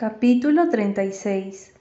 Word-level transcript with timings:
Capítulo 0.00 0.70
36 0.70 1.74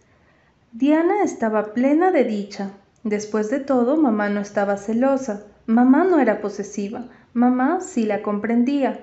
Diana 0.74 1.24
estaba 1.24 1.74
plena 1.74 2.12
de 2.12 2.26
dicha. 2.26 2.72
Después 3.06 3.50
de 3.50 3.62
todo, 3.62 3.96
mamá 3.96 4.28
no 4.28 4.42
estaba 4.42 4.76
celosa. 4.76 5.46
Mamá 5.68 6.04
no 6.04 6.20
era 6.20 6.42
posesiva. 6.42 7.06
Mamá 7.34 7.80
sí 7.80 8.04
la 8.04 8.22
comprendía. 8.22 9.00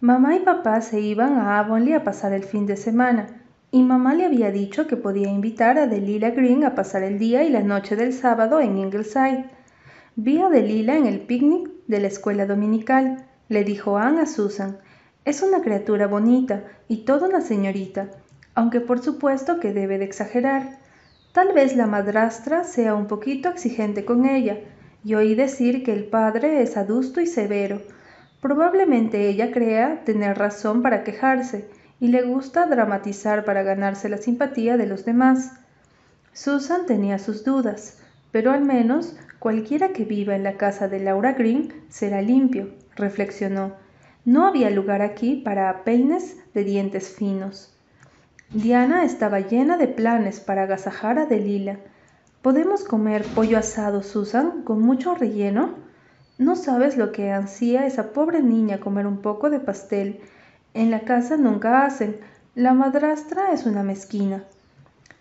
Mamá 0.00 0.34
y 0.34 0.40
papá 0.40 0.80
se 0.80 0.98
iban 0.98 1.34
a 1.34 1.58
Avonlea 1.58 1.98
a 1.98 2.04
pasar 2.04 2.32
el 2.32 2.42
fin 2.42 2.64
de 2.64 2.78
semana, 2.78 3.26
y 3.70 3.82
mamá 3.82 4.14
le 4.14 4.24
había 4.24 4.50
dicho 4.50 4.86
que 4.86 4.96
podía 4.96 5.28
invitar 5.28 5.78
a 5.78 5.86
Delila 5.86 6.30
Green 6.30 6.64
a 6.64 6.74
pasar 6.74 7.02
el 7.02 7.18
día 7.18 7.44
y 7.44 7.50
la 7.50 7.60
noche 7.60 7.96
del 7.96 8.14
sábado 8.14 8.60
en 8.60 8.78
Ingleside. 8.78 9.44
Vi 10.16 10.40
a 10.40 10.48
Delila 10.48 10.96
en 10.96 11.04
el 11.04 11.20
picnic 11.20 11.68
de 11.86 12.00
la 12.00 12.06
escuela 12.06 12.46
dominical, 12.46 13.26
le 13.50 13.62
dijo 13.62 13.98
Anne 13.98 14.22
a 14.22 14.26
Susan. 14.26 14.78
Es 15.26 15.42
una 15.42 15.60
criatura 15.60 16.06
bonita 16.06 16.64
y 16.88 17.04
toda 17.04 17.28
una 17.28 17.42
señorita, 17.42 18.08
aunque 18.58 18.80
por 18.80 19.00
supuesto 19.00 19.60
que 19.60 19.72
debe 19.72 19.98
de 19.98 20.04
exagerar. 20.04 20.80
Tal 21.30 21.52
vez 21.52 21.76
la 21.76 21.86
madrastra 21.86 22.64
sea 22.64 22.96
un 22.96 23.06
poquito 23.06 23.48
exigente 23.48 24.04
con 24.04 24.26
ella, 24.26 24.58
y 25.04 25.14
oí 25.14 25.36
decir 25.36 25.84
que 25.84 25.92
el 25.92 26.06
padre 26.06 26.60
es 26.60 26.76
adusto 26.76 27.20
y 27.20 27.28
severo. 27.28 27.80
Probablemente 28.42 29.28
ella 29.28 29.52
crea 29.52 30.02
tener 30.04 30.36
razón 30.38 30.82
para 30.82 31.04
quejarse, 31.04 31.68
y 32.00 32.08
le 32.08 32.22
gusta 32.22 32.66
dramatizar 32.66 33.44
para 33.44 33.62
ganarse 33.62 34.08
la 34.08 34.18
simpatía 34.18 34.76
de 34.76 34.88
los 34.88 35.04
demás. 35.04 35.52
Susan 36.32 36.84
tenía 36.84 37.20
sus 37.20 37.44
dudas, 37.44 38.00
pero 38.32 38.50
al 38.50 38.64
menos 38.64 39.16
cualquiera 39.38 39.90
que 39.90 40.04
viva 40.04 40.34
en 40.34 40.42
la 40.42 40.56
casa 40.56 40.88
de 40.88 40.98
Laura 40.98 41.34
Green 41.34 41.72
será 41.90 42.22
limpio, 42.22 42.70
reflexionó. 42.96 43.74
No 44.24 44.48
había 44.48 44.68
lugar 44.70 45.00
aquí 45.00 45.36
para 45.36 45.84
peines 45.84 46.38
de 46.54 46.64
dientes 46.64 47.08
finos. 47.08 47.77
Diana 48.50 49.04
estaba 49.04 49.40
llena 49.40 49.76
de 49.76 49.88
planes 49.88 50.40
para 50.40 50.62
agasajar 50.62 51.18
a 51.18 51.26
Delila. 51.26 51.80
¿Podemos 52.40 52.82
comer 52.82 53.22
pollo 53.34 53.58
asado, 53.58 54.02
Susan, 54.02 54.62
con 54.62 54.80
mucho 54.80 55.14
relleno? 55.14 55.74
No 56.38 56.56
sabes 56.56 56.96
lo 56.96 57.12
que 57.12 57.30
ansía 57.30 57.84
esa 57.84 58.14
pobre 58.14 58.42
niña 58.42 58.80
comer 58.80 59.06
un 59.06 59.20
poco 59.20 59.50
de 59.50 59.60
pastel. 59.60 60.20
En 60.72 60.90
la 60.90 61.00
casa 61.00 61.36
nunca 61.36 61.84
hacen. 61.84 62.20
La 62.54 62.72
madrastra 62.72 63.52
es 63.52 63.66
una 63.66 63.82
mezquina. 63.82 64.44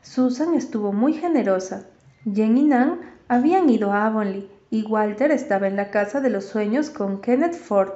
Susan 0.01 0.53
estuvo 0.53 0.93
muy 0.93 1.11
generosa. 1.11 1.85
Jen 2.23 2.57
y 2.57 2.63
Nan 2.63 3.01
habían 3.27 3.69
ido 3.69 3.91
a 3.91 4.05
Avonlea 4.05 4.43
y 4.69 4.85
Walter 4.85 5.31
estaba 5.31 5.67
en 5.67 5.75
la 5.75 5.91
casa 5.91 6.21
de 6.21 6.29
los 6.29 6.45
sueños 6.45 6.89
con 6.89 7.19
Kenneth 7.19 7.55
Ford. 7.55 7.91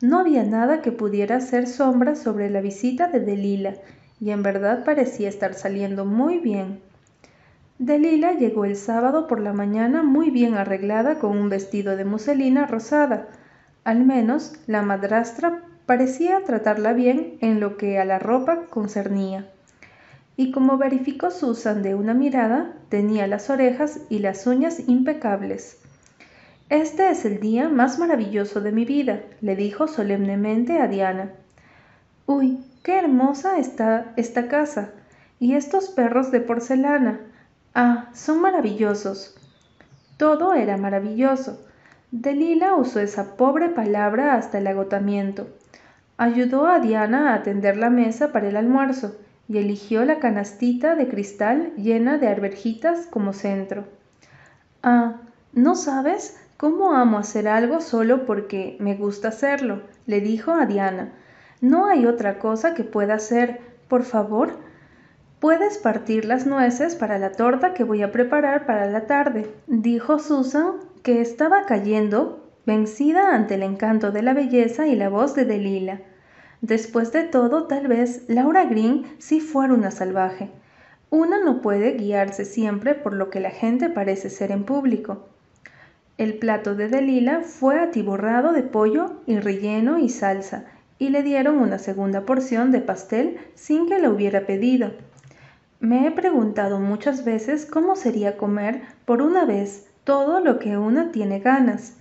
No 0.00 0.18
había 0.18 0.42
nada 0.42 0.82
que 0.82 0.90
pudiera 0.90 1.36
hacer 1.36 1.68
sombra 1.68 2.16
sobre 2.16 2.50
la 2.50 2.60
visita 2.60 3.06
de 3.06 3.20
Delila 3.20 3.74
y 4.20 4.30
en 4.30 4.42
verdad 4.42 4.84
parecía 4.84 5.28
estar 5.28 5.54
saliendo 5.54 6.04
muy 6.04 6.38
bien. 6.38 6.80
Delila 7.78 8.32
llegó 8.32 8.64
el 8.64 8.76
sábado 8.76 9.26
por 9.26 9.40
la 9.40 9.52
mañana 9.52 10.02
muy 10.02 10.30
bien 10.30 10.54
arreglada 10.54 11.18
con 11.18 11.36
un 11.36 11.48
vestido 11.48 11.96
de 11.96 12.04
muselina 12.04 12.66
rosada. 12.66 13.28
Al 13.82 14.04
menos 14.04 14.54
la 14.66 14.82
madrastra 14.82 15.62
parecía 15.86 16.44
tratarla 16.44 16.92
bien 16.92 17.36
en 17.40 17.60
lo 17.60 17.76
que 17.76 17.98
a 17.98 18.04
la 18.04 18.18
ropa 18.18 18.66
concernía. 18.70 19.48
Y 20.36 20.50
como 20.52 20.78
verificó 20.78 21.30
Susan 21.30 21.82
de 21.82 21.94
una 21.94 22.14
mirada, 22.14 22.72
tenía 22.88 23.26
las 23.26 23.50
orejas 23.50 24.00
y 24.08 24.20
las 24.20 24.46
uñas 24.46 24.88
impecables. 24.88 25.78
Este 26.70 27.10
es 27.10 27.24
el 27.24 27.40
día 27.40 27.68
más 27.68 27.98
maravilloso 27.98 28.60
de 28.60 28.72
mi 28.72 28.84
vida, 28.84 29.20
le 29.40 29.54
dijo 29.54 29.86
solemnemente 29.86 30.78
a 30.78 30.88
Diana. 30.88 31.32
Uy, 32.26 32.58
Qué 32.84 32.98
hermosa 32.98 33.56
está 33.56 34.12
esta 34.16 34.46
casa. 34.46 34.90
Y 35.40 35.54
estos 35.54 35.88
perros 35.88 36.30
de 36.30 36.40
porcelana. 36.40 37.18
Ah, 37.74 38.10
son 38.12 38.42
maravillosos. 38.42 39.34
Todo 40.18 40.52
era 40.52 40.76
maravilloso. 40.76 41.64
Delila 42.10 42.74
usó 42.74 43.00
esa 43.00 43.36
pobre 43.36 43.70
palabra 43.70 44.34
hasta 44.34 44.58
el 44.58 44.66
agotamiento. 44.66 45.48
Ayudó 46.18 46.66
a 46.66 46.78
Diana 46.78 47.30
a 47.30 47.36
atender 47.36 47.78
la 47.78 47.88
mesa 47.88 48.32
para 48.32 48.48
el 48.48 48.56
almuerzo 48.58 49.16
y 49.48 49.56
eligió 49.56 50.04
la 50.04 50.18
canastita 50.18 50.94
de 50.94 51.08
cristal 51.08 51.72
llena 51.78 52.18
de 52.18 52.28
arvejitas 52.28 53.06
como 53.06 53.32
centro. 53.32 53.86
Ah, 54.82 55.22
¿no 55.54 55.74
sabes 55.74 56.38
cómo 56.58 56.92
amo 56.92 57.16
hacer 57.16 57.48
algo 57.48 57.80
solo 57.80 58.26
porque 58.26 58.76
me 58.78 58.94
gusta 58.94 59.28
hacerlo? 59.28 59.80
le 60.04 60.20
dijo 60.20 60.52
a 60.52 60.66
Diana 60.66 61.14
no 61.64 61.86
hay 61.86 62.04
otra 62.04 62.38
cosa 62.38 62.74
que 62.74 62.84
pueda 62.84 63.14
hacer. 63.14 63.58
Por 63.88 64.02
favor, 64.02 64.58
puedes 65.40 65.78
partir 65.78 66.26
las 66.26 66.44
nueces 66.46 66.94
para 66.94 67.18
la 67.18 67.32
torta 67.32 67.72
que 67.72 67.84
voy 67.84 68.02
a 68.02 68.12
preparar 68.12 68.66
para 68.66 68.86
la 68.86 69.06
tarde, 69.06 69.50
dijo 69.66 70.18
Susan, 70.18 70.72
que 71.02 71.22
estaba 71.22 71.64
cayendo, 71.64 72.50
vencida 72.66 73.34
ante 73.34 73.54
el 73.54 73.62
encanto 73.62 74.12
de 74.12 74.20
la 74.20 74.34
belleza 74.34 74.86
y 74.86 74.94
la 74.94 75.08
voz 75.08 75.34
de 75.34 75.46
Delila. 75.46 76.00
Después 76.60 77.12
de 77.12 77.22
todo, 77.22 77.64
tal 77.64 77.88
vez 77.88 78.24
Laura 78.28 78.66
Green 78.66 79.06
sí 79.16 79.40
fuera 79.40 79.72
una 79.72 79.90
salvaje. 79.90 80.50
Una 81.08 81.42
no 81.42 81.62
puede 81.62 81.92
guiarse 81.92 82.44
siempre 82.44 82.94
por 82.94 83.14
lo 83.14 83.30
que 83.30 83.40
la 83.40 83.50
gente 83.50 83.88
parece 83.88 84.28
ser 84.28 84.50
en 84.50 84.64
público. 84.64 85.28
El 86.18 86.34
plato 86.34 86.74
de 86.74 86.88
Delila 86.88 87.40
fue 87.40 87.80
atiborrado 87.80 88.52
de 88.52 88.64
pollo 88.64 89.22
y 89.26 89.38
relleno 89.38 89.98
y 89.98 90.10
salsa, 90.10 90.66
y 90.98 91.08
le 91.08 91.22
dieron 91.22 91.58
una 91.58 91.78
segunda 91.78 92.22
porción 92.22 92.70
de 92.70 92.80
pastel 92.80 93.38
sin 93.54 93.88
que 93.88 93.98
lo 93.98 94.10
hubiera 94.10 94.46
pedido. 94.46 94.92
Me 95.80 96.06
he 96.06 96.10
preguntado 96.10 96.78
muchas 96.78 97.24
veces 97.24 97.66
cómo 97.66 97.96
sería 97.96 98.36
comer 98.36 98.82
por 99.04 99.20
una 99.20 99.44
vez 99.44 99.88
todo 100.04 100.40
lo 100.40 100.58
que 100.58 100.78
una 100.78 101.10
tiene 101.10 101.40
ganas. 101.40 101.96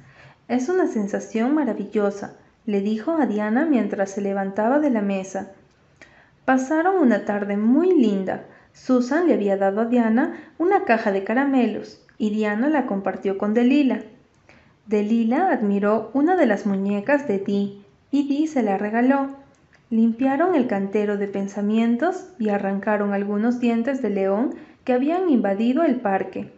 Es 0.48 0.70
una 0.70 0.88
sensación 0.88 1.56
maravillosa, 1.56 2.36
le 2.66 2.82
dijo 2.82 3.12
a 3.14 3.26
Diana 3.26 3.66
mientras 3.66 4.12
se 4.12 4.22
levantaba 4.22 4.80
de 4.80 4.90
la 4.90 5.02
mesa. 5.02 5.52
Pasaron 6.46 6.98
una 6.98 7.26
tarde 7.26 7.58
muy 7.58 7.92
linda. 7.92 8.46
Susan 8.74 9.28
le 9.28 9.34
había 9.34 9.58
dado 9.58 9.82
a 9.82 9.86
Diana 9.86 10.38
una 10.58 10.84
caja 10.84 11.12
de 11.12 11.24
caramelos 11.24 12.06
y 12.18 12.30
Diana 12.30 12.70
la 12.70 12.86
compartió 12.86 13.38
con 13.38 13.54
Delila. 13.54 14.02
Delila 14.86 15.52
admiró 15.52 16.12
una 16.14 16.36
de 16.36 16.46
las 16.46 16.66
muñecas 16.66 17.28
de 17.28 17.40
Dee 17.40 17.83
y 18.14 18.28
Dee 18.28 18.46
se 18.46 18.62
la 18.62 18.78
regaló. 18.78 19.28
Limpiaron 19.90 20.54
el 20.54 20.68
cantero 20.68 21.18
de 21.18 21.28
pensamientos 21.28 22.28
y 22.38 22.50
arrancaron 22.50 23.12
algunos 23.12 23.60
dientes 23.60 24.04
de 24.04 24.12
león 24.12 24.54
que 24.84 24.94
habían 24.94 25.32
invadido 25.32 25.82
el 25.84 25.96
parque. 25.96 26.52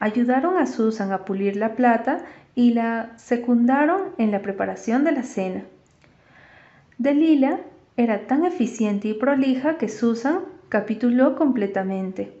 Ayudaron 0.00 0.58
a 0.58 0.66
Susan 0.66 1.12
a 1.12 1.24
pulir 1.24 1.54
la 1.54 1.76
plata 1.76 2.22
y 2.56 2.74
la 2.74 3.12
secundaron 3.18 4.00
en 4.18 4.32
la 4.32 4.42
preparación 4.42 5.04
de 5.04 5.12
la 5.12 5.22
cena. 5.22 5.62
Delila 6.98 7.60
era 7.96 8.26
tan 8.26 8.44
eficiente 8.44 9.06
y 9.06 9.14
prolija 9.14 9.78
que 9.78 9.88
Susan 9.88 10.40
capituló 10.68 11.36
completamente. 11.36 12.32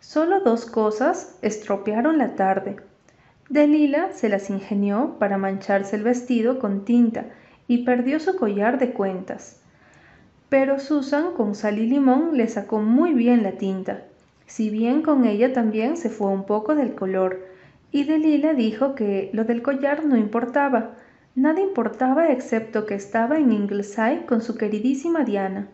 Solo 0.00 0.40
dos 0.40 0.66
cosas 0.66 1.38
estropearon 1.40 2.18
la 2.18 2.34
tarde. 2.34 2.76
Delila 3.48 4.12
se 4.12 4.28
las 4.28 4.50
ingenió 4.50 5.16
para 5.18 5.38
mancharse 5.38 5.96
el 5.96 6.02
vestido 6.02 6.58
con 6.58 6.84
tinta 6.84 7.24
y 7.68 7.84
perdió 7.84 8.20
su 8.20 8.36
collar 8.36 8.78
de 8.78 8.92
cuentas. 8.92 9.60
Pero 10.48 10.78
Susan 10.78 11.32
con 11.32 11.54
sal 11.54 11.78
y 11.78 11.86
limón 11.86 12.36
le 12.36 12.48
sacó 12.48 12.80
muy 12.80 13.14
bien 13.14 13.42
la 13.42 13.52
tinta, 13.52 14.02
si 14.46 14.70
bien 14.70 15.02
con 15.02 15.24
ella 15.24 15.52
también 15.52 15.96
se 15.96 16.08
fue 16.08 16.28
un 16.28 16.44
poco 16.44 16.74
del 16.74 16.94
color, 16.94 17.44
y 17.90 18.04
Delila 18.04 18.54
dijo 18.54 18.94
que 18.94 19.30
lo 19.32 19.44
del 19.44 19.62
collar 19.62 20.04
no 20.04 20.16
importaba, 20.16 20.92
nada 21.34 21.60
importaba 21.60 22.28
excepto 22.28 22.86
que 22.86 22.94
estaba 22.94 23.38
en 23.38 23.52
Ingleside 23.52 24.24
con 24.26 24.42
su 24.42 24.56
queridísima 24.56 25.24
Diana. 25.24 25.66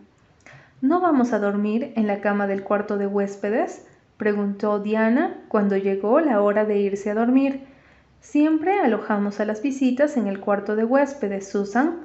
¿No 0.80 1.00
vamos 1.00 1.32
a 1.32 1.38
dormir 1.38 1.92
en 1.96 2.06
la 2.06 2.20
cama 2.20 2.46
del 2.46 2.64
cuarto 2.64 2.96
de 2.96 3.06
huéspedes? 3.06 3.86
preguntó 4.16 4.78
Diana 4.78 5.36
cuando 5.48 5.76
llegó 5.76 6.20
la 6.20 6.40
hora 6.40 6.64
de 6.64 6.78
irse 6.78 7.10
a 7.10 7.14
dormir. 7.14 7.60
Siempre 8.22 8.78
alojamos 8.78 9.40
a 9.40 9.44
las 9.44 9.62
visitas 9.62 10.16
en 10.16 10.28
el 10.28 10.38
cuarto 10.38 10.76
de 10.76 10.84
huéspedes, 10.84 11.50
Susan. 11.50 11.96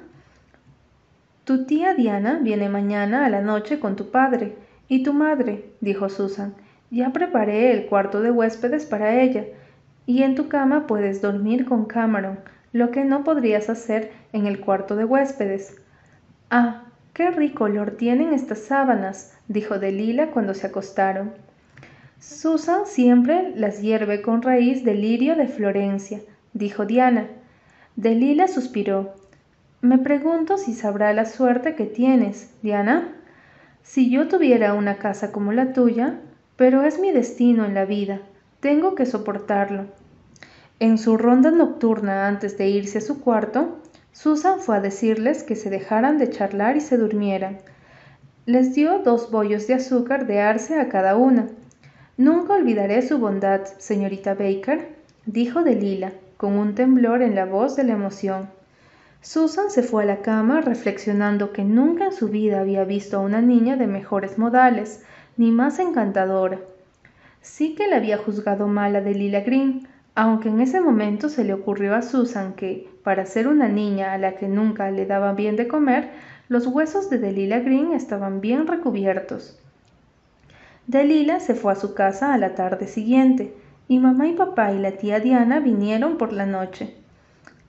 Tu 1.44 1.64
tía 1.64 1.94
Diana 1.94 2.40
viene 2.42 2.68
mañana 2.68 3.24
a 3.24 3.30
la 3.30 3.40
noche 3.40 3.78
con 3.78 3.94
tu 3.94 4.10
padre 4.10 4.56
y 4.88 5.04
tu 5.04 5.12
madre, 5.12 5.70
dijo 5.80 6.08
Susan. 6.08 6.54
Ya 6.90 7.12
preparé 7.12 7.70
el 7.70 7.86
cuarto 7.86 8.20
de 8.20 8.32
huéspedes 8.32 8.84
para 8.84 9.22
ella, 9.22 9.44
y 10.06 10.24
en 10.24 10.34
tu 10.34 10.48
cama 10.48 10.88
puedes 10.88 11.22
dormir 11.22 11.66
con 11.66 11.84
Cameron, 11.86 12.40
lo 12.72 12.90
que 12.90 13.04
no 13.04 13.22
podrías 13.22 13.70
hacer 13.70 14.10
en 14.32 14.48
el 14.48 14.58
cuarto 14.58 14.96
de 14.96 15.04
huéspedes. 15.04 15.80
Ah, 16.50 16.82
qué 17.14 17.30
rico 17.30 17.64
olor 17.64 17.92
tienen 17.92 18.32
estas 18.32 18.58
sábanas, 18.58 19.38
dijo 19.46 19.78
Delila 19.78 20.32
cuando 20.32 20.52
se 20.54 20.66
acostaron. 20.66 21.30
Susan 22.20 22.86
siempre 22.86 23.52
las 23.54 23.80
hierve 23.80 24.22
con 24.22 24.42
raíz 24.42 24.84
de 24.84 24.94
lirio 24.94 25.36
de 25.36 25.46
Florencia, 25.46 26.20
dijo 26.52 26.84
Diana. 26.84 27.28
Delila 27.94 28.48
suspiró. 28.48 29.14
Me 29.82 29.98
pregunto 29.98 30.56
si 30.58 30.74
sabrá 30.74 31.12
la 31.12 31.26
suerte 31.26 31.76
que 31.76 31.84
tienes, 31.84 32.50
Diana. 32.60 33.14
Si 33.82 34.10
yo 34.10 34.26
tuviera 34.26 34.74
una 34.74 34.96
casa 34.96 35.30
como 35.30 35.52
la 35.52 35.72
tuya, 35.72 36.18
pero 36.56 36.82
es 36.82 36.98
mi 36.98 37.12
destino 37.12 37.64
en 37.64 37.74
la 37.74 37.84
vida, 37.84 38.20
tengo 38.58 38.96
que 38.96 39.06
soportarlo. 39.06 39.86
En 40.80 40.98
su 40.98 41.16
ronda 41.16 41.52
nocturna 41.52 42.26
antes 42.26 42.58
de 42.58 42.68
irse 42.68 42.98
a 42.98 43.00
su 43.00 43.20
cuarto, 43.20 43.78
Susan 44.10 44.58
fue 44.58 44.76
a 44.76 44.80
decirles 44.80 45.44
que 45.44 45.54
se 45.54 45.70
dejaran 45.70 46.18
de 46.18 46.30
charlar 46.30 46.76
y 46.76 46.80
se 46.80 46.98
durmieran. 46.98 47.58
Les 48.46 48.74
dio 48.74 48.98
dos 48.98 49.30
bollos 49.30 49.68
de 49.68 49.74
azúcar 49.74 50.26
de 50.26 50.40
arce 50.40 50.80
a 50.80 50.88
cada 50.88 51.16
una. 51.16 51.46
Nunca 52.18 52.54
olvidaré 52.54 53.02
su 53.02 53.18
bondad, 53.18 53.64
señorita 53.78 54.34
Baker, 54.34 54.88
dijo 55.26 55.62
Delila, 55.62 56.10
con 56.36 56.58
un 56.58 56.74
temblor 56.74 57.22
en 57.22 57.36
la 57.36 57.44
voz 57.44 57.76
de 57.76 57.84
la 57.84 57.92
emoción. 57.92 58.48
Susan 59.20 59.70
se 59.70 59.84
fue 59.84 60.02
a 60.02 60.06
la 60.06 60.16
cama 60.16 60.60
reflexionando 60.60 61.52
que 61.52 61.62
nunca 61.62 62.06
en 62.06 62.12
su 62.12 62.26
vida 62.26 62.58
había 62.58 62.82
visto 62.82 63.18
a 63.18 63.20
una 63.20 63.40
niña 63.40 63.76
de 63.76 63.86
mejores 63.86 64.36
modales, 64.36 65.04
ni 65.36 65.52
más 65.52 65.78
encantadora. 65.78 66.58
Sí 67.40 67.76
que 67.76 67.86
la 67.86 67.98
había 67.98 68.18
juzgado 68.18 68.66
mal 68.66 68.96
a 68.96 69.00
Delila 69.00 69.42
Green, 69.42 69.86
aunque 70.16 70.48
en 70.48 70.60
ese 70.60 70.80
momento 70.80 71.28
se 71.28 71.44
le 71.44 71.52
ocurrió 71.52 71.94
a 71.94 72.02
Susan 72.02 72.54
que, 72.54 72.90
para 73.04 73.26
ser 73.26 73.46
una 73.46 73.68
niña 73.68 74.12
a 74.12 74.18
la 74.18 74.34
que 74.34 74.48
nunca 74.48 74.90
le 74.90 75.06
daban 75.06 75.36
bien 75.36 75.54
de 75.54 75.68
comer, 75.68 76.08
los 76.48 76.66
huesos 76.66 77.10
de 77.10 77.18
Delila 77.18 77.60
Green 77.60 77.92
estaban 77.92 78.40
bien 78.40 78.66
recubiertos. 78.66 79.60
Delila 80.88 81.38
se 81.38 81.54
fue 81.54 81.72
a 81.72 81.76
su 81.76 81.92
casa 81.92 82.32
a 82.32 82.38
la 82.38 82.54
tarde 82.54 82.88
siguiente, 82.88 83.54
y 83.88 83.98
mamá 83.98 84.26
y 84.26 84.32
papá 84.32 84.72
y 84.72 84.78
la 84.78 84.92
tía 84.92 85.20
Diana 85.20 85.60
vinieron 85.60 86.16
por 86.16 86.32
la 86.32 86.46
noche. 86.46 86.94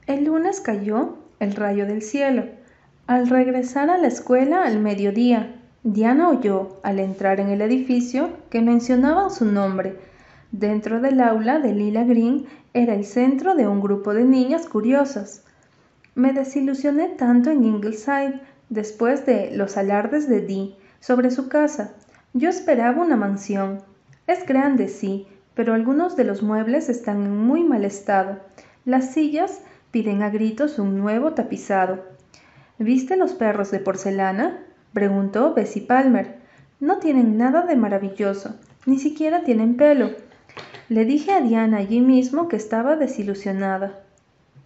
El 0.08 0.24
lunes 0.24 0.62
cayó 0.62 1.18
el 1.42 1.54
rayo 1.54 1.86
del 1.86 2.02
cielo. 2.02 2.46
Al 3.08 3.28
regresar 3.28 3.90
a 3.90 3.98
la 3.98 4.08
escuela 4.08 4.64
al 4.64 4.80
mediodía, 4.80 5.54
Diana 5.84 6.30
oyó, 6.30 6.80
al 6.82 6.98
entrar 7.00 7.42
en 7.42 7.50
el 7.50 7.62
edificio, 7.62 8.30
que 8.50 8.62
mencionaban 8.62 9.32
su 9.32 9.44
nombre. 9.44 9.98
Dentro 10.54 11.02
del 11.02 11.20
aula 11.20 11.60
de 11.60 11.74
Lila 11.74 12.06
Green 12.06 12.46
era 12.74 12.96
el 12.96 13.04
centro 13.04 13.54
de 13.54 13.68
un 13.68 13.82
grupo 13.82 14.14
de 14.14 14.24
niñas 14.24 14.66
curiosas. 14.66 15.44
Me 16.16 16.32
desilusioné 16.32 17.10
tanto 17.10 17.52
en 17.52 17.66
Ingleside 17.66 18.40
después 18.70 19.26
de 19.26 19.52
los 19.58 19.76
alardes 19.76 20.30
de 20.30 20.40
Dee 20.40 20.78
sobre 21.02 21.32
su 21.32 21.50
casa. 21.50 21.96
Yo 22.34 22.50
esperaba 22.50 23.02
una 23.02 23.16
mansión. 23.16 23.82
Es 24.28 24.46
grande, 24.46 24.88
sí, 24.88 25.28
pero 25.56 25.74
algunos 25.74 26.16
de 26.16 26.24
los 26.24 26.44
muebles 26.44 26.90
están 26.90 27.24
en 27.24 27.38
muy 27.38 27.64
mal 27.64 27.86
estado. 27.86 28.40
Las 28.86 29.12
sillas 29.14 29.62
Piden 29.92 30.22
a 30.22 30.30
gritos 30.30 30.78
un 30.78 31.00
nuevo 31.00 31.34
tapizado. 31.34 32.04
¿Viste 32.78 33.18
los 33.18 33.34
perros 33.34 33.72
de 33.72 33.80
porcelana? 33.80 34.60
preguntó 34.94 35.56
Bessie 35.56 35.82
Palmer. 35.82 36.36
No 36.80 37.00
tienen 37.00 37.38
nada 37.38 37.66
de 37.66 37.76
maravilloso, 37.76 38.56
ni 38.86 39.00
siquiera 39.00 39.44
tienen 39.44 39.78
pelo. 39.78 40.12
Le 40.90 41.06
dije 41.06 41.32
a 41.32 41.42
Diana 41.42 41.78
allí 41.78 42.02
mismo 42.02 42.48
que 42.48 42.56
estaba 42.56 42.98
desilusionada. 42.98 44.00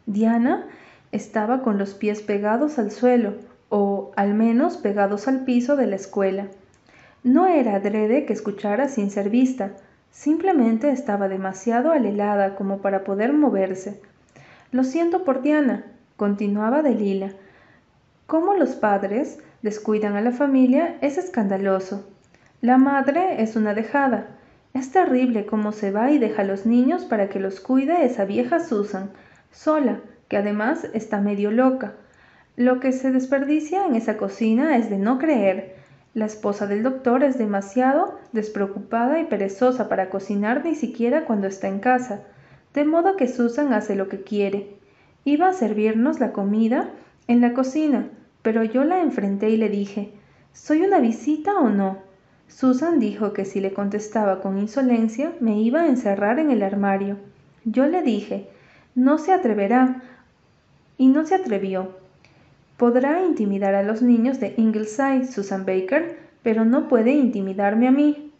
Diana 0.07 0.67
estaba 1.13 1.61
con 1.61 1.77
los 1.77 1.93
pies 1.93 2.21
pegados 2.21 2.77
al 2.77 2.91
suelo, 2.91 3.35
o 3.69 4.11
al 4.17 4.33
menos 4.33 4.75
pegados 4.75 5.29
al 5.29 5.45
piso 5.45 5.77
de 5.77 5.87
la 5.87 5.95
escuela. 5.95 6.47
No 7.23 7.47
era 7.47 7.75
adrede 7.75 8.25
que 8.25 8.33
escuchara 8.33 8.89
sin 8.89 9.09
ser 9.09 9.29
vista, 9.29 9.71
simplemente 10.11 10.91
estaba 10.91 11.29
demasiado 11.29 11.91
alelada 11.91 12.55
como 12.55 12.79
para 12.79 13.05
poder 13.05 13.31
moverse. 13.31 14.01
Lo 14.71 14.83
siento 14.83 15.23
por 15.23 15.41
Diana, 15.41 15.85
continuaba 16.17 16.81
Delila. 16.81 17.31
Cómo 18.27 18.55
los 18.55 18.75
padres 18.75 19.39
descuidan 19.61 20.15
a 20.17 20.21
la 20.21 20.31
familia 20.31 20.97
es 21.01 21.17
escandaloso. 21.17 22.05
La 22.59 22.77
madre 22.77 23.41
es 23.41 23.55
una 23.55 23.73
dejada. 23.73 24.27
Es 24.73 24.91
terrible 24.91 25.45
cómo 25.45 25.71
se 25.71 25.91
va 25.91 26.11
y 26.11 26.17
deja 26.17 26.41
a 26.41 26.45
los 26.45 26.65
niños 26.65 27.05
para 27.05 27.29
que 27.29 27.39
los 27.39 27.59
cuide 27.59 28.05
esa 28.05 28.25
vieja 28.25 28.59
Susan, 28.59 29.11
sola, 29.51 29.99
que 30.27 30.37
además 30.37 30.87
está 30.93 31.21
medio 31.21 31.51
loca. 31.51 31.93
Lo 32.57 32.79
que 32.79 32.91
se 32.91 33.11
desperdicia 33.11 33.85
en 33.85 33.95
esa 33.95 34.17
cocina 34.17 34.77
es 34.77 34.89
de 34.89 34.97
no 34.97 35.19
creer. 35.19 35.82
La 36.13 36.25
esposa 36.25 36.67
del 36.67 36.83
doctor 36.83 37.23
es 37.23 37.37
demasiado 37.37 38.19
despreocupada 38.31 39.19
y 39.19 39.25
perezosa 39.25 39.89
para 39.89 40.09
cocinar 40.09 40.63
ni 40.63 40.75
siquiera 40.75 41.25
cuando 41.25 41.47
está 41.47 41.67
en 41.67 41.79
casa 41.79 42.21
de 42.73 42.85
modo 42.85 43.15
que 43.15 43.27
Susan 43.27 43.73
hace 43.73 43.95
lo 43.95 44.09
que 44.09 44.23
quiere. 44.23 44.75
Iba 45.25 45.49
a 45.49 45.53
servirnos 45.53 46.19
la 46.19 46.33
comida 46.33 46.89
en 47.27 47.39
la 47.39 47.53
cocina, 47.53 48.09
pero 48.41 48.63
yo 48.63 48.83
la 48.83 49.01
enfrenté 49.01 49.49
y 49.49 49.57
le 49.57 49.69
dije, 49.69 50.11
¿Soy 50.53 50.81
una 50.81 50.99
visita 50.99 51.57
o 51.59 51.69
no? 51.69 51.97
Susan 52.47 52.99
dijo 52.99 53.33
que 53.33 53.45
si 53.45 53.59
le 53.59 53.73
contestaba 53.73 54.41
con 54.41 54.59
insolencia 54.59 55.33
me 55.39 55.59
iba 55.59 55.81
a 55.81 55.87
encerrar 55.87 56.39
en 56.39 56.51
el 56.51 56.61
armario. 56.61 57.17
Yo 57.65 57.87
le 57.87 58.03
dije, 58.03 58.49
no 58.93 59.17
se 59.17 59.33
atreverá. 59.33 60.03
Y 60.97 61.07
no 61.07 61.25
se 61.25 61.33
atrevió. 61.33 62.02
Podrá 62.83 63.23
intimidar 63.23 63.75
a 63.75 63.81
los 63.81 64.01
niños 64.01 64.41
de 64.41 64.55
Ingleside, 64.57 65.31
Susan 65.31 65.65
Baker, 65.65 66.17
pero 66.41 66.65
no 66.65 66.89
puede 66.89 67.11
intimidarme 67.11 67.87
a 67.87 67.91
mí. 67.91 68.33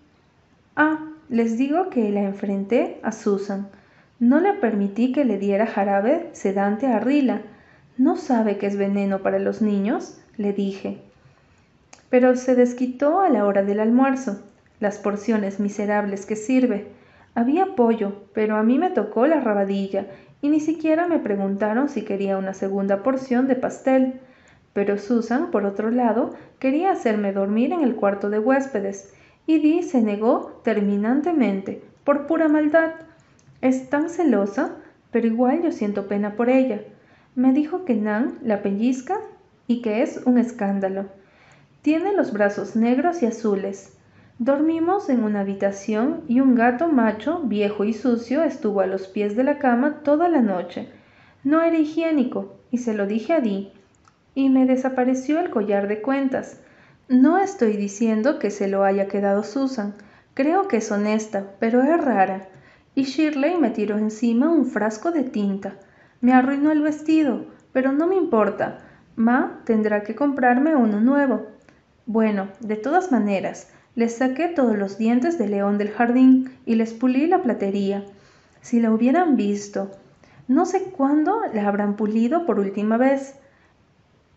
Ah, 0.75 1.13
les 1.30 1.57
digo 1.57 1.90
que 1.90 2.12
la 2.12 2.24
enfrenté 2.24 3.00
a 3.04 3.13
Susan. 3.13 3.69
No 4.19 4.42
le 4.42 4.51
permití 4.51 5.13
que 5.13 5.24
le 5.24 5.38
diera 5.38 5.66
jarabe 5.66 6.28
sedante 6.34 6.88
a 6.88 7.00
Rila. 7.00 7.42
¿No 7.98 8.18
sabe 8.18 8.57
que 8.57 8.68
es 8.68 8.75
veneno 8.75 9.19
para 9.19 9.40
los 9.40 9.62
niños? 9.62 10.19
le 10.36 10.51
dije. 10.51 10.98
Pero 12.10 12.36
se 12.36 12.54
desquitó 12.54 13.22
a 13.22 13.30
la 13.30 13.46
hora 13.46 13.63
del 13.63 13.80
almuerzo, 13.80 14.44
las 14.81 14.98
porciones 14.98 15.62
miserables 15.62 16.25
que 16.25 16.36
sirve. 16.36 16.88
Había 17.34 17.78
pollo, 17.78 18.25
pero 18.34 18.57
a 18.57 18.63
mí 18.63 18.78
me 18.78 18.89
tocó 18.89 19.25
la 19.25 19.39
rabadilla 19.39 20.07
y 20.42 20.50
ni 20.50 20.60
siquiera 20.60 21.07
me 21.07 21.19
preguntaron 21.19 21.88
si 21.88 22.01
quería 22.01 22.38
una 22.38 22.54
segunda 22.54 23.04
porción 23.04 23.48
de 23.48 23.56
pastel. 23.56 24.19
Pero 24.74 24.98
Susan, 24.98 25.52
por 25.52 25.66
otro 25.66 25.92
lado, 25.92 26.31
quería 26.60 26.92
hacerme 26.92 27.31
dormir 27.31 27.72
en 27.72 27.81
el 27.81 27.96
cuarto 27.96 28.30
de 28.30 28.40
huéspedes, 28.40 29.14
y 29.46 29.60
Dee 29.60 29.84
se 29.84 30.02
negó 30.02 30.62
terminantemente, 30.64 31.84
por 32.04 32.28
pura 32.28 32.48
maldad. 32.48 32.94
Es 33.62 33.90
tan 33.90 34.10
celosa, 34.10 34.75
pero 35.12 35.28
igual 35.28 35.62
yo 35.62 35.72
siento 35.72 36.08
pena 36.08 36.36
por 36.36 36.50
ella. 36.50 36.81
Me 37.36 37.54
dijo 37.54 37.86
que 37.86 37.96
Nan 37.96 38.40
la 38.44 38.62
pellizca 38.62 39.20
y 39.68 39.81
que 39.81 40.02
es 40.02 40.22
un 40.25 40.38
escándalo. 40.38 41.06
Tiene 41.81 42.14
los 42.14 42.31
brazos 42.34 42.75
negros 42.75 43.22
y 43.22 43.25
azules. 43.25 43.98
Dormimos 44.40 45.10
en 45.10 45.24
una 45.24 45.42
habitación 45.42 46.22
y 46.27 46.39
un 46.39 46.56
gato 46.56 46.88
macho, 46.88 47.42
viejo 47.44 47.84
y 47.84 47.94
sucio, 47.94 48.44
estuvo 48.44 48.82
a 48.82 48.88
los 48.88 49.08
pies 49.08 49.36
de 49.36 49.44
la 49.44 49.60
cama 49.60 50.01
toda 50.03 50.27
la 50.27 50.42
noche. 50.42 50.89
No 51.44 51.62
era 51.62 51.77
higiénico, 51.77 52.56
y 52.72 52.80
se 52.80 52.94
lo 52.94 53.06
dije 53.06 53.34
a 53.34 53.42
Dee. 53.42 53.72
Y 54.36 54.50
me 54.50 54.66
desapareció 54.66 55.40
el 55.40 55.50
collar 55.50 55.88
de 55.88 56.02
cuentas. 56.02 56.60
No 57.08 57.38
estoy 57.38 57.78
diciendo 57.78 58.40
que 58.40 58.52
se 58.52 58.68
lo 58.68 58.84
haya 58.84 59.08
quedado 59.08 59.44
Susan. 59.44 59.94
Creo 60.34 60.68
que 60.68 60.78
es 60.78 60.92
honesta, 60.92 61.46
pero 61.60 61.84
es 61.84 62.04
rara 62.04 62.48
y 62.96 63.04
Shirley 63.04 63.58
me 63.58 63.72
tiró 63.72 63.98
encima 63.98 64.50
un 64.50 64.66
frasco 64.66 65.12
de 65.12 65.24
tinta. 65.24 65.75
Me 66.22 66.34
arruinó 66.34 66.72
el 66.72 66.82
vestido, 66.82 67.46
pero 67.72 67.92
no 67.92 68.08
me 68.08 68.16
importa. 68.16 68.80
Ma 69.16 69.62
tendrá 69.66 70.04
que 70.04 70.16
comprarme 70.16 70.75
uno 70.75 71.00
nuevo. 71.00 71.48
Bueno, 72.06 72.50
de 72.60 72.75
todas 72.75 73.12
maneras, 73.12 73.70
les 73.96 74.18
saqué 74.18 74.48
todos 74.48 74.78
los 74.78 74.98
dientes 74.98 75.38
de 75.38 75.48
león 75.48 75.78
del 75.78 75.92
jardín 75.92 76.52
y 76.66 76.75
les 76.75 76.94
pulí 76.94 77.28
la 77.28 77.42
platería. 77.42 78.04
Si 78.62 78.80
la 78.80 78.92
hubieran 78.92 79.36
visto. 79.36 79.92
No 80.48 80.66
sé 80.66 80.84
cuándo 80.84 81.42
la 81.54 81.68
habrán 81.68 81.96
pulido 81.96 82.46
por 82.46 82.60
última 82.60 82.98
vez. 82.98 83.36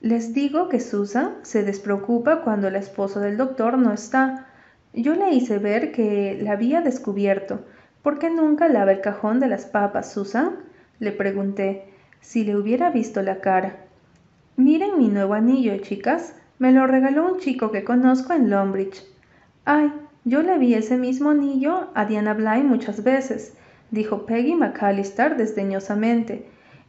Les 0.00 0.34
digo 0.34 0.68
que 0.68 0.80
Susan 0.80 1.36
se 1.42 1.62
despreocupa 1.62 2.42
cuando 2.42 2.70
la 2.70 2.78
esposa 2.78 3.20
del 3.20 3.36
doctor 3.36 3.78
no 3.78 3.92
está. 3.92 4.46
Yo 4.92 5.14
le 5.14 5.30
hice 5.30 5.58
ver 5.58 5.92
que 5.92 6.38
la 6.40 6.52
había 6.52 6.80
descubierto, 6.80 7.60
¿Por 8.06 8.20
qué 8.20 8.30
nunca 8.30 8.68
lava 8.68 8.92
el 8.92 9.00
cajón 9.00 9.40
de 9.40 9.48
las 9.48 9.64
papas, 9.64 10.12
Susan? 10.12 10.58
Le 11.00 11.10
pregunté, 11.10 11.88
si 12.20 12.44
le 12.44 12.56
hubiera 12.56 12.88
visto 12.90 13.20
la 13.20 13.40
cara. 13.40 13.78
Miren 14.56 14.96
mi 14.96 15.08
nuevo 15.08 15.34
anillo, 15.34 15.76
chicas. 15.78 16.36
Me 16.60 16.70
lo 16.70 16.86
regaló 16.86 17.26
un 17.26 17.40
chico 17.40 17.72
que 17.72 17.82
conozco 17.82 18.32
en 18.32 18.48
Lombridge. 18.48 19.02
Ay, 19.64 19.92
yo 20.24 20.42
le 20.42 20.56
vi 20.56 20.74
ese 20.74 20.96
mismo 20.96 21.30
anillo 21.30 21.88
a 21.94 22.04
Diana 22.04 22.32
Bly 22.34 22.62
muchas 22.62 23.02
veces, 23.02 23.54
dijo 23.90 24.24
Peggy 24.24 24.54
McAllister 24.54 25.36
desdeñosamente. 25.36 26.46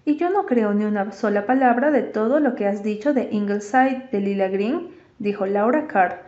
Y 0.08 0.16
yo 0.16 0.30
no 0.30 0.46
creo 0.46 0.74
ni 0.74 0.86
una 0.86 1.12
sola 1.12 1.46
palabra 1.46 1.92
de 1.92 2.02
todo 2.02 2.40
lo 2.40 2.56
que 2.56 2.66
has 2.66 2.82
dicho 2.82 3.14
de 3.14 3.28
Ingleside 3.30 4.08
de 4.10 4.22
Lila 4.22 4.48
Green, 4.48 4.88
dijo 5.20 5.46
Laura 5.46 5.86
Carr. 5.88 6.22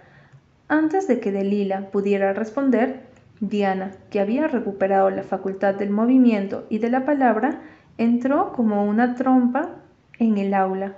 Antes 0.68 1.08
de 1.08 1.22
que 1.22 1.32
Delila 1.32 1.90
pudiera 1.90 2.34
responder, 2.34 3.00
Diana, 3.40 3.92
que 4.10 4.20
había 4.20 4.50
recuperado 4.50 5.10
la 5.10 5.24
facultad 5.24 5.76
del 5.76 5.92
movimiento 5.92 6.66
y 6.70 6.80
de 6.80 6.90
la 6.90 7.06
palabra, 7.06 7.62
entró 7.98 8.52
como 8.52 8.84
una 8.84 9.16
trompa 9.16 9.70
en 10.18 10.38
el 10.38 10.56
aula. 10.56 10.98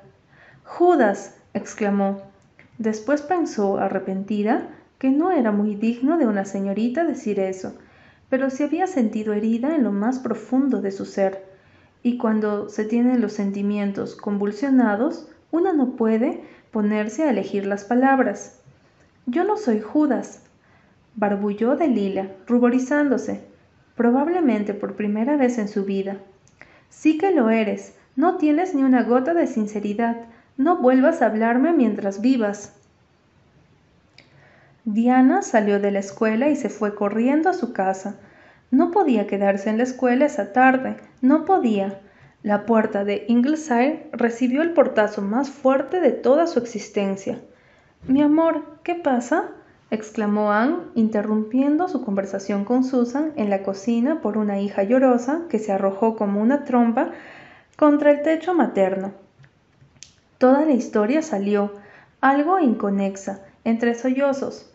Judas. 0.63 1.37
exclamó. 1.53 2.23
Después 2.79 3.21
pensó, 3.21 3.77
arrepentida, 3.77 4.69
que 4.97 5.11
no 5.11 5.29
era 5.29 5.51
muy 5.51 5.75
digno 5.75 6.17
de 6.17 6.25
una 6.25 6.45
señorita 6.45 7.03
decir 7.03 7.39
eso, 7.39 7.77
pero 8.27 8.49
se 8.49 8.63
había 8.63 8.87
sentido 8.87 9.33
herida 9.33 9.75
en 9.75 9.83
lo 9.83 9.91
más 9.91 10.17
profundo 10.17 10.81
de 10.81 10.89
su 10.89 11.05
ser, 11.05 11.50
y 12.03 12.17
cuando 12.17 12.69
se 12.69 12.85
tienen 12.85 13.21
los 13.21 13.33
sentimientos 13.33 14.15
convulsionados, 14.15 15.27
una 15.51 15.73
no 15.73 15.95
puede 15.95 16.43
ponerse 16.71 17.23
a 17.23 17.29
elegir 17.29 17.65
las 17.65 17.83
palabras. 17.83 18.59
Yo 19.25 19.43
no 19.43 19.57
soy 19.57 19.81
Judas, 19.81 20.41
barbulló 21.15 21.75
de 21.75 21.87
Lila, 21.87 22.31
ruborizándose, 22.47 23.41
probablemente 23.95 24.73
por 24.73 24.95
primera 24.95 25.37
vez 25.37 25.57
en 25.57 25.67
su 25.67 25.85
vida. 25.85 26.17
Sí 26.89 27.17
que 27.17 27.31
lo 27.31 27.49
eres, 27.49 27.95
no 28.15 28.37
tienes 28.37 28.73
ni 28.73 28.83
una 28.83 29.03
gota 29.03 29.33
de 29.33 29.47
sinceridad, 29.47 30.17
no 30.57 30.77
vuelvas 30.77 31.21
a 31.21 31.27
hablarme 31.27 31.73
mientras 31.73 32.21
vivas. 32.21 32.73
Diana 34.85 35.41
salió 35.43 35.79
de 35.79 35.91
la 35.91 35.99
escuela 35.99 36.49
y 36.49 36.55
se 36.55 36.69
fue 36.69 36.95
corriendo 36.95 37.49
a 37.49 37.53
su 37.53 37.71
casa. 37.73 38.15
No 38.71 38.91
podía 38.91 39.27
quedarse 39.27 39.69
en 39.69 39.77
la 39.77 39.83
escuela 39.83 40.25
esa 40.25 40.53
tarde, 40.53 40.95
no 41.21 41.43
podía. 41.43 41.99
La 42.41 42.65
puerta 42.65 43.03
de 43.03 43.25
Ingleside 43.27 44.09
recibió 44.13 44.61
el 44.61 44.71
portazo 44.71 45.21
más 45.21 45.49
fuerte 45.49 45.99
de 45.99 46.11
toda 46.11 46.47
su 46.47 46.57
existencia. 46.57 47.39
Mi 48.07 48.21
amor, 48.21 48.63
¿qué 48.83 48.95
pasa? 48.95 49.51
exclamó 49.91 50.53
Anne, 50.53 50.77
interrumpiendo 50.95 51.89
su 51.89 52.01
conversación 52.01 52.63
con 52.63 52.85
Susan 52.85 53.33
en 53.35 53.49
la 53.49 53.61
cocina 53.61 54.21
por 54.21 54.37
una 54.37 54.61
hija 54.61 54.83
llorosa 54.83 55.41
que 55.49 55.59
se 55.59 55.73
arrojó 55.73 56.15
como 56.15 56.41
una 56.41 56.63
trompa 56.63 57.11
contra 57.75 58.11
el 58.11 58.21
techo 58.21 58.53
materno. 58.53 59.11
Toda 60.37 60.65
la 60.65 60.71
historia 60.71 61.21
salió, 61.21 61.73
algo 62.21 62.57
inconexa, 62.59 63.41
entre 63.65 63.95
sollozos. 63.95 64.71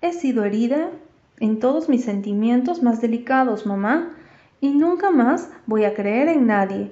He 0.00 0.12
sido 0.12 0.44
herida 0.44 0.90
en 1.42 1.58
todos 1.58 1.88
mis 1.88 2.04
sentimientos 2.04 2.84
más 2.84 3.00
delicados, 3.00 3.66
mamá, 3.66 4.10
y 4.60 4.70
nunca 4.70 5.10
más 5.10 5.50
voy 5.66 5.84
a 5.84 5.92
creer 5.92 6.28
en 6.28 6.46
nadie. 6.46 6.90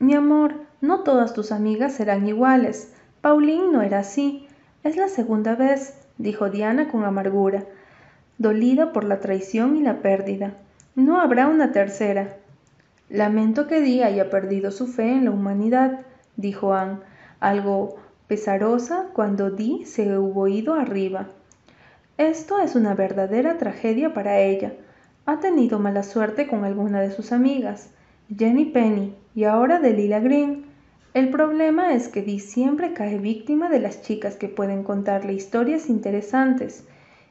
Mi 0.00 0.14
amor, 0.14 0.56
no 0.80 1.04
todas 1.04 1.34
tus 1.34 1.52
amigas 1.52 1.94
serán 1.94 2.26
iguales. 2.26 2.92
Pauline 3.20 3.70
no 3.70 3.82
era 3.82 4.00
así. 4.00 4.48
Es 4.82 4.96
la 4.96 5.06
segunda 5.06 5.54
vez, 5.54 5.94
dijo 6.18 6.50
Diana 6.50 6.88
con 6.88 7.04
amargura, 7.04 7.62
dolida 8.38 8.92
por 8.92 9.04
la 9.04 9.20
traición 9.20 9.76
y 9.76 9.82
la 9.82 10.02
pérdida. 10.02 10.54
No 10.96 11.20
habrá 11.20 11.46
una 11.46 11.70
tercera. 11.70 12.38
Lamento 13.08 13.68
que 13.68 13.80
Dee 13.80 14.02
haya 14.02 14.30
perdido 14.30 14.72
su 14.72 14.88
fe 14.88 15.12
en 15.12 15.26
la 15.26 15.30
humanidad, 15.30 16.00
dijo 16.34 16.74
Anne, 16.74 16.98
algo 17.38 17.98
pesarosa 18.26 19.10
cuando 19.12 19.52
Dee 19.52 19.86
se 19.86 20.18
hubo 20.18 20.48
ido 20.48 20.74
arriba. 20.74 21.28
Esto 22.20 22.58
es 22.60 22.74
una 22.74 22.94
verdadera 22.94 23.56
tragedia 23.56 24.12
para 24.12 24.40
ella. 24.40 24.74
Ha 25.24 25.40
tenido 25.40 25.78
mala 25.78 26.02
suerte 26.02 26.46
con 26.46 26.66
alguna 26.66 27.00
de 27.00 27.12
sus 27.12 27.32
amigas, 27.32 27.88
Jenny 28.28 28.66
Penny 28.66 29.14
y 29.34 29.44
ahora 29.44 29.78
Delila 29.78 30.20
Green. 30.20 30.66
El 31.14 31.30
problema 31.30 31.94
es 31.94 32.08
que 32.08 32.20
Dee 32.20 32.38
siempre 32.38 32.92
cae 32.92 33.16
víctima 33.16 33.70
de 33.70 33.80
las 33.80 34.02
chicas 34.02 34.36
que 34.36 34.48
pueden 34.48 34.82
contarle 34.82 35.32
historias 35.32 35.88
interesantes, 35.88 36.84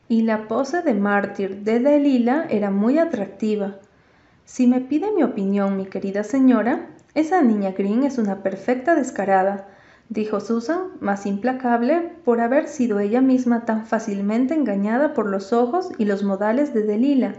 y 0.08 0.24
la 0.24 0.48
pose 0.48 0.81
de 0.81 0.96
mártir 0.96 1.58
de 1.58 1.79
Delila 1.79 2.48
era 2.50 2.72
muy 2.72 2.98
atractiva. 2.98 3.75
Si 4.43 4.65
me 4.65 4.81
pide 4.81 5.12
mi 5.12 5.22
opinión, 5.22 5.77
mi 5.77 5.86
querida 5.86 6.24
señora, 6.24 6.88
esa 7.13 7.43
niña 7.43 7.74
Green 7.74 8.05
es 8.05 8.17
una 8.17 8.41
perfecta 8.41 8.96
descarada, 8.96 9.67
dijo 10.09 10.39
Susan, 10.39 10.89
más 10.99 11.25
implacable 11.25 12.11
por 12.25 12.41
haber 12.41 12.67
sido 12.67 12.99
ella 12.99 13.21
misma 13.21 13.65
tan 13.65 13.85
fácilmente 13.85 14.53
engañada 14.53 15.13
por 15.13 15.27
los 15.29 15.53
ojos 15.53 15.91
y 15.97 16.05
los 16.05 16.23
modales 16.23 16.73
de 16.73 16.83
Delila. 16.83 17.35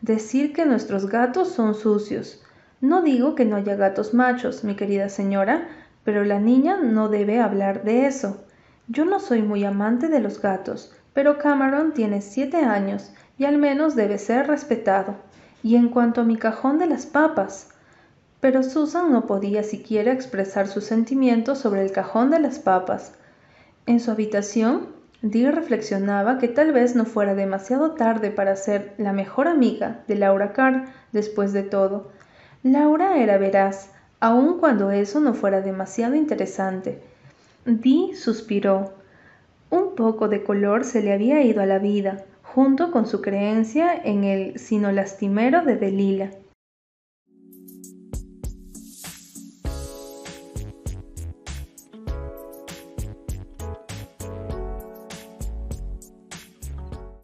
Decir 0.00 0.52
que 0.52 0.66
nuestros 0.66 1.08
gatos 1.08 1.48
son 1.48 1.74
sucios, 1.74 2.42
no 2.82 3.00
digo 3.00 3.36
que 3.36 3.44
no 3.44 3.54
haya 3.54 3.76
gatos 3.76 4.12
machos, 4.12 4.64
mi 4.64 4.74
querida 4.74 5.08
señora, 5.08 5.68
pero 6.02 6.24
la 6.24 6.40
niña 6.40 6.78
no 6.82 7.08
debe 7.08 7.40
hablar 7.40 7.84
de 7.84 8.06
eso. 8.06 8.44
Yo 8.88 9.04
no 9.04 9.20
soy 9.20 9.40
muy 9.40 9.64
amante 9.64 10.08
de 10.08 10.18
los 10.18 10.42
gatos, 10.42 10.92
pero 11.12 11.38
Cameron 11.38 11.94
tiene 11.94 12.20
siete 12.20 12.56
años 12.56 13.12
y 13.38 13.44
al 13.44 13.56
menos 13.56 13.94
debe 13.94 14.18
ser 14.18 14.48
respetado. 14.48 15.14
Y 15.62 15.76
en 15.76 15.90
cuanto 15.90 16.22
a 16.22 16.24
mi 16.24 16.36
cajón 16.36 16.80
de 16.80 16.86
las 16.86 17.06
papas. 17.06 17.68
Pero 18.42 18.64
Susan 18.64 19.12
no 19.12 19.26
podía 19.26 19.62
siquiera 19.62 20.12
expresar 20.12 20.66
sus 20.66 20.82
sentimientos 20.82 21.58
sobre 21.58 21.84
el 21.84 21.92
cajón 21.92 22.32
de 22.32 22.40
las 22.40 22.58
papas. 22.58 23.12
En 23.86 24.00
su 24.00 24.10
habitación, 24.10 24.88
Dee 25.22 25.52
reflexionaba 25.52 26.38
que 26.38 26.48
tal 26.48 26.72
vez 26.72 26.96
no 26.96 27.04
fuera 27.04 27.36
demasiado 27.36 27.92
tarde 27.92 28.32
para 28.32 28.56
ser 28.56 28.94
la 28.98 29.12
mejor 29.12 29.46
amiga 29.46 30.00
de 30.08 30.16
Laura 30.16 30.52
Carr 30.52 30.86
después 31.12 31.52
de 31.52 31.62
todo, 31.62 32.10
Laura 32.64 33.18
era 33.18 33.38
veraz, 33.38 33.92
aun 34.18 34.58
cuando 34.58 34.90
eso 34.90 35.20
no 35.20 35.34
fuera 35.34 35.60
demasiado 35.60 36.16
interesante. 36.16 37.00
Dee 37.64 38.16
suspiró. 38.16 38.94
Un 39.70 39.94
poco 39.94 40.26
de 40.26 40.42
color 40.42 40.84
se 40.84 41.00
le 41.00 41.12
había 41.12 41.42
ido 41.42 41.62
a 41.62 41.66
la 41.66 41.78
vida, 41.78 42.24
junto 42.42 42.90
con 42.90 43.06
su 43.06 43.22
creencia 43.22 43.94
en 43.94 44.24
el 44.24 44.58
sino 44.58 44.90
lastimero 44.90 45.64
de 45.64 45.76
Delila. 45.76 46.30